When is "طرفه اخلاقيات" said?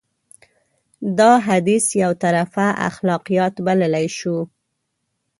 2.23-3.55